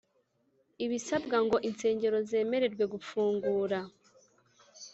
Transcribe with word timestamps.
ibisabwa 0.85 1.37
ngo 1.45 1.57
insengero 1.69 2.17
zemererwe 2.29 2.83
gufungura. 2.93 3.79